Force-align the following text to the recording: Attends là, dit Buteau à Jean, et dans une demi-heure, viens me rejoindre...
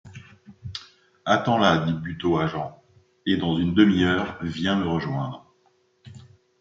Attends 1.25 1.59
là, 1.59 1.85
dit 1.85 1.93
Buteau 1.93 2.39
à 2.39 2.47
Jean, 2.47 2.81
et 3.27 3.37
dans 3.37 3.55
une 3.55 3.75
demi-heure, 3.75 4.39
viens 4.41 4.75
me 4.75 4.87
rejoindre... 4.87 5.53